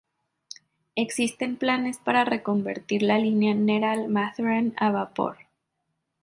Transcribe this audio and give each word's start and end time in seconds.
Existen 0.95 1.57
planes 1.57 1.99
para 1.99 2.25
reconvertir 2.25 3.03
la 3.03 3.19
línea 3.19 3.53
Neral-Matheran 3.53 4.73
a 4.77 4.89
vapor. 4.89 5.37